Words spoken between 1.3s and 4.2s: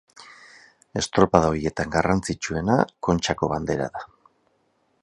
horietan garrantzitsuena Kontxako Bandera da.